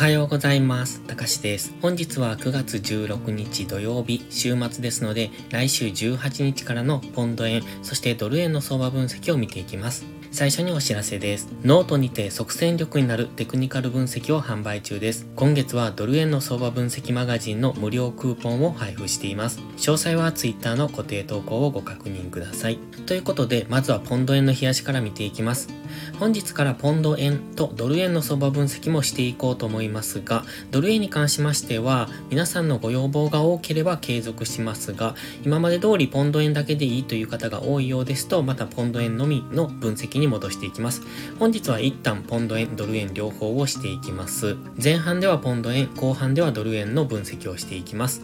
[0.00, 1.02] はようございます。
[1.02, 1.74] たかしです。
[1.82, 10.06] 本日は9月16日土曜日、週末ですので、来週18日からのポンド円、そしてドル円の相場分析を見ていきます。
[10.32, 11.48] 最初にお知らせです。
[11.64, 15.26] ノートにて即戦力になるテクニカル分析を販売中です。
[15.36, 19.58] 今月はドル円の相場分析マガジンの無料クーポンを配布しています。
[19.76, 22.78] 詳細は Twitter の固定投稿をご確認ください。
[23.04, 25.68] ということで、まずはポンド円の日足から見ていきます。
[26.18, 41.02] 本日からポンド円とドル円の相場分析もしていこうと思いますますが、ドル円に関しましては、皆さんのご要望が多ければ継続しますが、今まで通りポンド円だけでいいという方が多いようですと、またポンド円のみの分析に戻していきます。
[41.38, 44.56] 本日は一旦ポンド円、ドル円両方をしていきます。
[44.82, 48.22] 前半ではポンド円、後半ではドル円の分析をしていきます。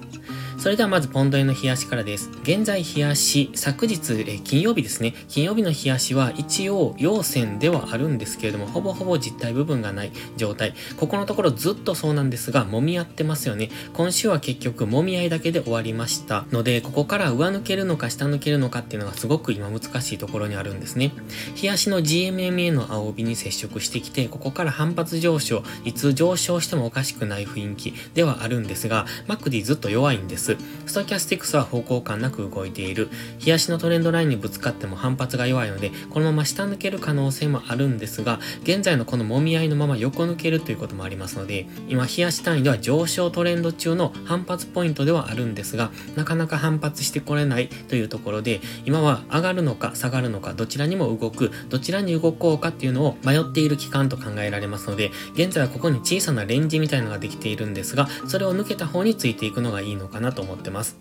[0.58, 2.30] それではまずポンド円の冷やしからです。
[2.42, 5.14] 現在冷やし、昨日、え金曜日ですね。
[5.28, 10.74] 金曜日の冷やしは一応陽線ではあるんですけれども、ほぼほぼ実体部分がない状態。
[10.96, 13.68] ここのところずっとそうなんですが、揉み合ってますよね。
[13.92, 21.12] 今週は結局揉み合いだけで終わりましたので、ここから上抜けるのか下抜けるのかっていうのがすごく今難しいところにあるんですね。
[21.60, 30.45] 冷やしの GMMA の青帯に接触してきて、ここから反発上昇、いつ上昇してもおかしくない雰囲気ではあるんですが、マクディずっと弱いんです。。
[30.86, 33.08] ストキャスティクスは方向感なく動いている。
[33.44, 60.96] 冷やしのトレンドラインにぶつかっても反発が弱いので、このまま下抜ける可能性もあるんですが、現在のこの揉み合いのまま横抜けるということもありますので、今冷やし単位では上昇トレンド中の反発ポイントではあるんですが、なかなか反発してこれないというところで、今は上がるのか下がるのか、どちらにも動く、どちらに動こうかっていうのを迷っている期間と考えられますので、現在はここに小さなレンジみたいなのができているんですが、それを抜けた方についていくのがいいのかなと思ってます。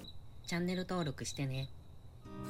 [0.47, 1.67] チャンネル登録してね。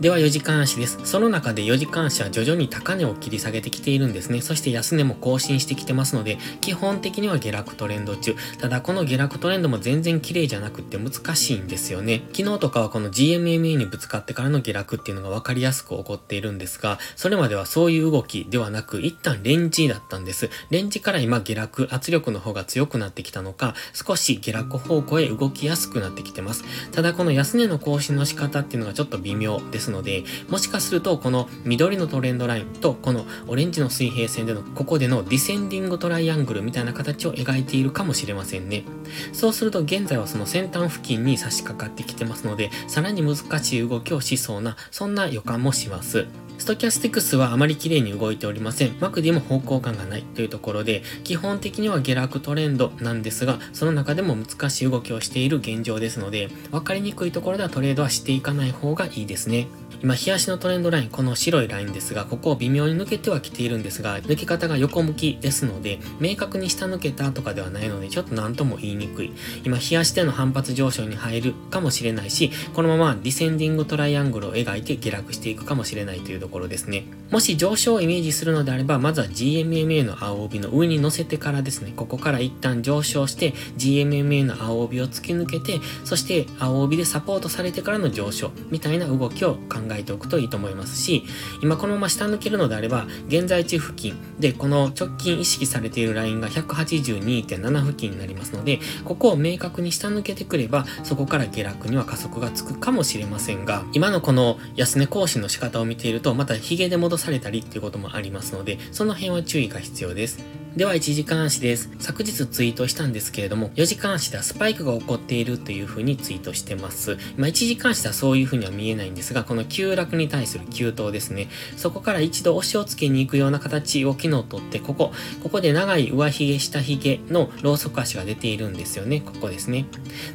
[0.01, 0.99] では4時間足です。
[1.05, 4.41] その中で4時間足は徐々に高値を切り下げてきているんですね。
[4.41, 8.35] そして安値も更新してきてますので、基本的には下落トレンド中。
[8.59, 12.23] ただこの下落トレンドも全然綺麗じゃなくって難しいんですよね。
[12.33, 20.49] 昨日とかはこの GMMA にぶつかってからの下落っていうのが分かりやすく起こっているんですが、それまではそういう動きではなく、一旦レンジだったんです。
[20.71, 26.65] レンジから今下落、圧力の方が強くなってきたのか、少し下落方向へ動きやすくなってきてます。
[26.91, 29.84] ただこの安値の更新の仕方っていうのがちょっと微妙です。
[29.85, 38.83] ですので、もしかするとこの緑のトレンドラインとこのオレンジの水平線でのここでのディセンディングトライアングルみたいな形を描いているかもしれませんね。
[39.31, 46.25] そうすると現在はその先端付近に差し掛かってきてますので、さらに難しい動きをしそうな、そんな予感もします。
[46.57, 48.95] ストキャスティクスはあまり綺麗に動いておりません。
[48.99, 59.67] マクディも方向感がないというところで、基本的には下落トレンドなんですが、その中でも難しい動きをしている現状ですので、分かりにくいところではトレードはしていかない方がいいですね。
[60.05, 69.33] 今、日足のトレンドライン、この白いラインですが、ここを微妙に抜けてはきているんですが、抜け方が横向きですので、明確に下抜けたとかではないので、ちょっと何とも言いにくい。
[69.63, 77.05] 今、日足での反発上昇に入るかもしれないし、このままディセンディングトライアングルを描いて下落していくかもしれないというところですね。
[77.31, 91.23] もし上昇をイメージするのであれば、まずは GMMA の青帯の上に乗せてからですね、ここから一旦上昇して、GMMA の青帯を突き抜けて、そして青帯でサポートされてからの上昇みたいな動きを考えておくといいと思いますし、
[91.61, 110.64] 今このまま下抜けるのであれば、現在地付近でこの直近意識されているラインが182.7付近になりますので、ここを明確に下抜けてくれば、そこから下落には加速がつくかもしれませんが、今のこの安値更新の仕方を見ていると、またヒゲで戻されたりっていうこともありますので、その辺は注意が必要です。
[110.75, 111.89] では1時間足です。
[111.99, 117.17] 昨日ツイートしたんですけれども、4時間足ではスパイクが起こっているという風にツイートしてます。
[117.37, 121.47] まあ1時間足ではそういう風には見えないんですが、この急落に対する急騰ですね。
[121.77, 129.21] そこから一度押しをつけに行くような形を昨日とって、ここ、ここで長い上髭下髭のローソク足が出ているんですよね。
[129.21, 129.85] ここですね。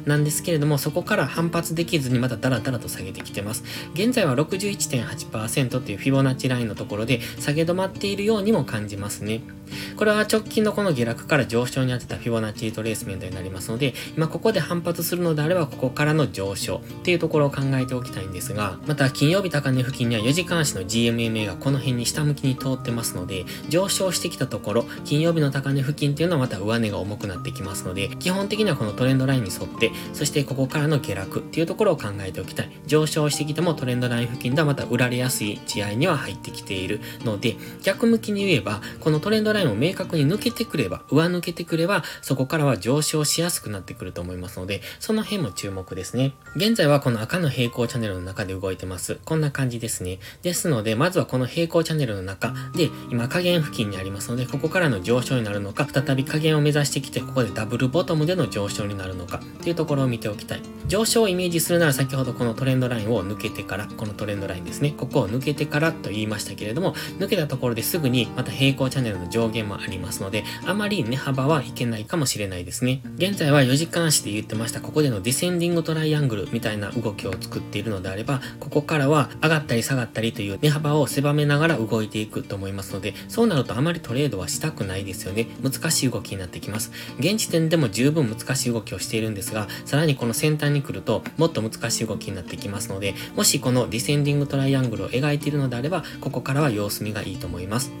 [0.07, 3.63] なんですけれども、そこから反発できずにまたダラダラと下げてきてます。
[3.93, 9.41] 現在は61.8%というフィボナッチラインのところで下げ止まっているようにも感じますね。
[9.95, 32.71] これは直近のこの下落から上昇に当てたフィボナッチリトレースメントになりますので、今ここで反発するのであれば、ここからの上昇っていうところを考えておきたいんですが、また金曜日高値付近には4時間足の GMMA がこの辺に下向きに通ってますので、上昇してきたところ、金曜日の高値付近っていうのはまた上値が重くなってきますので、基本的にはこのトレンドラインに沿って、そしてここからの下落っていうところを考えておきたい。
[32.87, 46.33] 上昇してきてもトレンドライン付近ではまた売られやすい地合いには入ってきているので、逆向きに言えば、このトレンドラインを明確に抜けてくれば、上抜けてくれば、そこからは上昇しやすくなってくると思いますので、その辺も注目ですね。
[46.55, 49.19] 現在はこの赤の平行チャンネルの中で動いてます。
[49.25, 50.19] こんな感じですね。
[50.41, 60.61] ですので、まずはこの平行チャンネルの中で、今下限付近にありますので、ここからの上昇になるのか、再び下限を目指してきて、ここでダブルボトムでの上昇になるのか、っていうところを見ておきたい。
[60.87, 64.93] 上昇をイメージするなら先ほどこのトレンドラインを抜けてから、このトレンドラインですね。
[64.97, 73.01] ここを抜けてからと言いましたけれども、抜けたところですぐにまた平行チャンネルの上限もありますますので、あまり値幅はいけないかもしれないですね。
[73.15, 85.47] 現在は4時間足で言ってました、ここでのディセンディングトライアングルみたいな動きを作っているのであれば、ここからは上がったり下がったりという値幅を狭めながら動いていくと思いますので、そうなるとあまりトレードはしたくないですよね。
[85.63, 86.91] 難しい動きになってきます。
[87.19, 97.91] 現時点でも十分難しい動きをしているんですが、さらにこの先端に来るともっと難しい動きになってきますので、もしこのディセンディングトライアングルを描いているのであれば、ここからは様子見がいいと思います。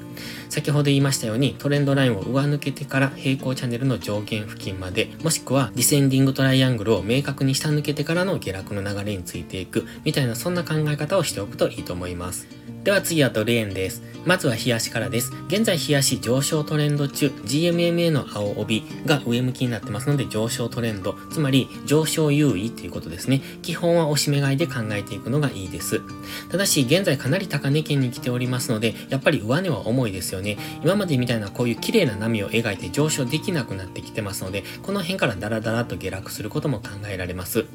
[0.49, 12.47] 先ほど言いましたようにトレンドラインを上抜けてから平行チャンネルの上限付近までもしくはディセンディングトライアングルを明確に下抜けてからの下落の流れについていくみたいなそんな考え方をしておくといいと思います。
[12.83, 14.01] では次はドル円です。
[14.25, 15.31] まずは冷やしからです。
[15.47, 23.41] 現在冷やし上昇トレンド中、GMMA の青帯が上向きになってますので上昇トレンド、つまり上昇優位ということですね。
[23.61, 26.01] 基本は押し目買いで考えていくのがいいです。
[26.49, 30.57] ただし現在かなり高値圏に来ておりますので、やっぱり上値は重いですよね。
[30.83, 37.65] 今までみたいなこういう綺麗な波を描いて上昇できなくなってきてますので、この辺からダラダラと下落することも考えられます。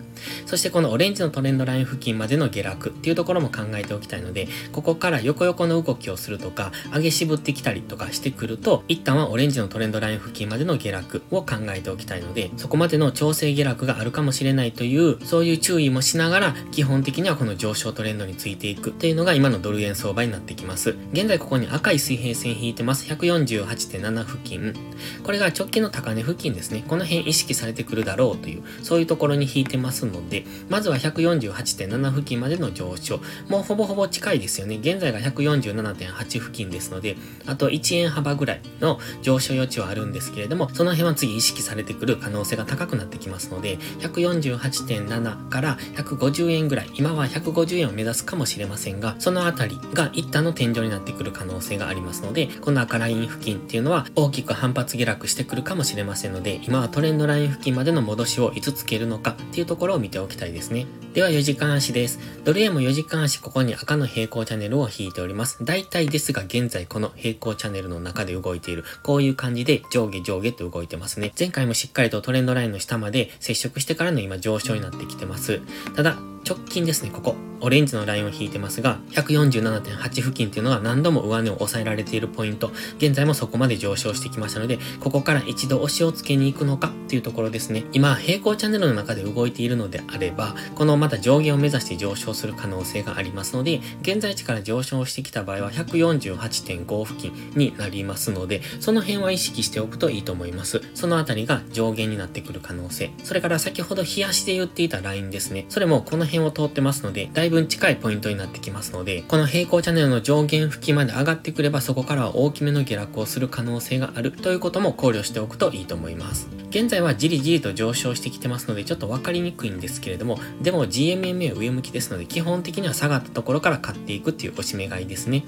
[0.46, 20.96] そしてこのオレンジのトレンドライン付近までの下落っていうところも考えておきたいので、ここから横横の動きをするとか、上げ渋ってきたりとかしてくると、一旦はオレンジのトレンドライン付近までの下落を考えておきたいので、そこまでの調整下落があるかもしれないという、そういう注意もしながら、基本的にはこの上昇トレンドについていくっていうのが今のドル円相場になってきます。
[21.12, 23.06] 現在ここに赤い水平線引いてます。
[23.06, 24.74] 148.7付近。
[25.22, 26.84] これが直近の高値付近ですね。
[26.86, 33.20] この辺意識されてくるだろうという、そういうところに引いてますので、まずは148.7付近までの上昇。
[33.48, 34.78] もうほぼほぼ近いですよね。
[34.86, 60.86] 現在が147.8付近ですので、あと1円幅ぐらいの上昇余地はあるんですけれども、その辺は次意識されてくる可能性が高くなってきますので、148.7から150円ぐらい、今は150円を目指すかもしれませんが、そのあたりが一旦の天井になってくる可能性がありますので、この赤ライン付近っていうのは大きく反発下落してくるかもしれませんので、今はトレンドライン付近までの戻しをいつつけるのかっていうところを見ておきたいですね。
[61.12, 62.20] では4時間足です。
[62.44, 65.58] ドル円も4時間足ここに赤の平行チャンネルを引いております。
[65.62, 71.32] 大体ですが現在この平行チャンネルの中で動いている、こういう感じで上下上下と動いてますね。
[71.38, 75.60] 前回もしっかりとトレンドラインの下まで接触してからの今上昇になってきてます。
[75.94, 76.16] ただ、
[76.48, 77.34] 直近ですね、ここ。
[77.60, 82.70] オレンジのラインを引いてますが、147.8付近っていうのが何度も上値を抑えられているポイント。
[82.98, 87.84] 現在もそこまで上昇してきましたので、ここから一度押しをつけに行くのかっていうところですね。
[87.92, 100.82] 今、平行チャンネルの中で動いているのであれば、このまた上限を目指して上昇する可能性がありますので、現在地から上昇してきた場合は148.5付近になりますので、その辺は意識しておくといいと思います。
[100.94, 103.10] そのあたりが上限になってくる可能性。
[103.24, 105.64] それから先ほど冷やしで言っていたラインですね。
[105.70, 116.48] それもこの辺を通ってますので、だいぶ近いポイントになってきますので、この平行チャンネルの上限付近まで上がってくれば、そこからは大きめの下落をする可能性があるということも考慮しておくといいと思います。
[116.70, 125.44] 現在はじりじりと上昇してきてますので、ちょっとわかりにくいんですけれども、でも GMMA 上向きですので、基本的には下がったところから買っていくっていう押し目買いですね。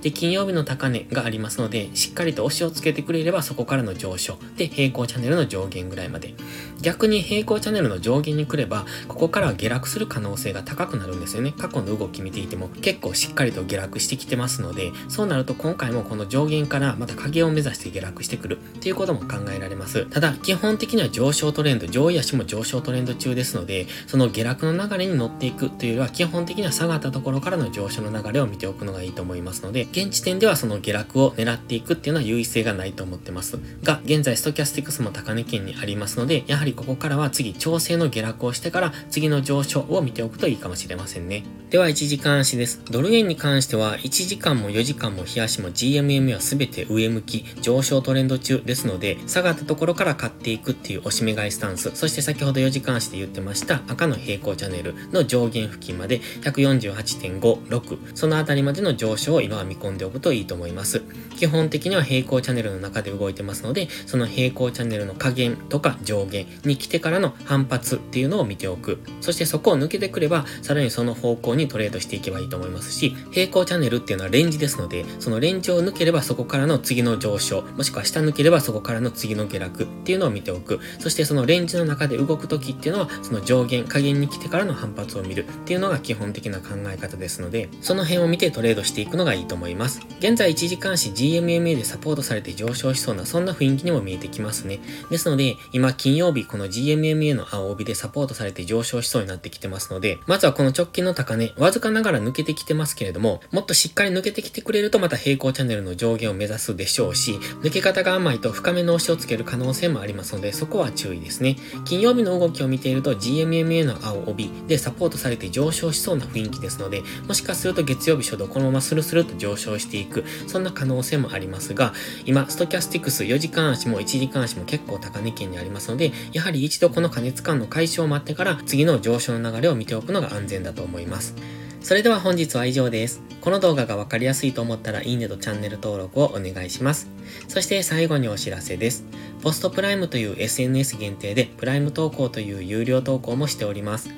[0.00, 4.38] で、金曜日の高値がありますので、しっかりと押しをつけてくれれば、そこからの上昇。
[4.56, 6.34] で、平行チャンネルの上限ぐらいまで。
[6.80, 11.52] 逆に平行チャンネルの上限に来れば、ここからは下落する可能能性が高くなるんですよね。
[11.58, 20.06] 過去の動き見ていても、結構しっかりと下落してきてますので、そうなると今回もこの上限からまた影を目指して下落してくるっていうことも考えられます。
[20.06, 33.58] ただ、基本的には上昇トレンド、上位足も上昇トレンド中ですので、その下落の流れに乗っていくというよりは、基本的には下がったところからの上昇の流れを見ておくのがいいと思いますので、現時点ではその下落を狙っていくっていうのは優位性がないと思ってます。
[33.82, 41.44] が、現在ストキャスティクスも高値圏にありますので、やはりここからは次調整の下落をしてから次の上昇を見ておくといいかもしれませんね。
[41.70, 42.82] では1時間足です。
[42.90, 61.00] ドル円に関しては1時間も4時間も冷やしも GMM は全て上向き、上昇トレンド中ですので、下がったところから買っていくっていう押し目買いスタンス、そして先ほど4時間足で言ってました赤の平行チャンネルの上限付近まで148.56、そのあたりまでの上昇を今は見込んでおくといいと思います。
[61.38, 68.98] 基本的には平行チャンネルの中で動いてますので、その平行チャンネルの下限とか上限に来てからの反発っていうのを見ておく。
[69.22, 80.80] そしてそこを抜けてくれば、さらにその方向にトレードしていけばいいと思いますし、平行チャンネルっていうのはレンジですので、そのレンジを抜ければそこからの次の上昇、もしくは下抜ければそこからの次の下落っていうのを見ておく。
[80.98, 90.00] そしてそのレンジの中で動く時っていうのは、その上限、下限に来てからの反発を見るっていうのが基本的な考え方ですので、その辺を見てトレードしていくのがいいと思います。
[90.18, 94.80] 現在1時間足 GMMA でサポートされて上昇しそうな、そんな雰囲気にも見えてきますね。
[95.10, 107.32] ですので、今金曜日この GMMA の青帯でサポートされて上昇しそうになってきてますので、まずはこの直近の高値、わずかながら抜けてきてますけれども、もっとしっかり抜けてきてくれるとまた平行チャンネルの上限を目指すでしょうし、
[107.62, 111.56] 抜け方が甘いと深めの押しをつける可能性もありますので、そこは注意ですね。
[111.84, 121.92] 金曜日の動きを見ていると GMMA の青帯でサポートされて上昇しそうな雰囲気ですので、もしかすると月曜日初動このままスルスルと上昇していく、そんな可能性もありますが、
[122.24, 131.34] 今、ストキャスティクス4時間足も1時間足も結構高値圏にありますので、やはり一度この加熱感の解消を待ってから次の上昇の流れを見見ておくのが安全だと思います。
[131.82, 133.20] それでは本日は以上です。
[133.40, 137.10] この動画がわかりやすいと思ったらいいねとチャンネル登録をお願いします。
[137.48, 139.04] そして最後にお知らせです。
[139.42, 144.10] ポストプライムという SNS 限定でプライム投稿という有料投稿もしております。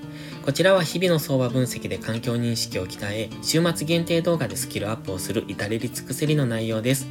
[0.44, 7.06] こちらは日々の相場分析で環境認識を鍛え、週末限定動画でスキルアップをする至れり尽くせりの内容です。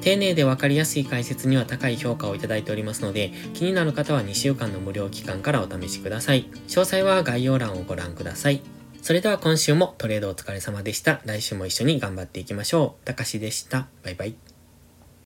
[0.00, 6.46] 丁寧でわかりやすい解説には高い評価をいただいておりますので、気になる方は2週間の無料期間からお試しください。
[6.66, 8.81] 詳細は概要欄をご覧ください。
[9.02, 11.20] それでは今週もトレードお疲れ様でした。
[11.24, 13.04] 来週も一緒に頑張っていきましょう。
[13.04, 13.88] たかしでした。
[14.04, 14.51] バイバイ。